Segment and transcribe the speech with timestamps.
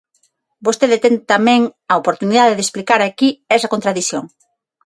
[0.65, 4.23] Vostede ten tamén a oportunidade de explicar aquí esa contradición.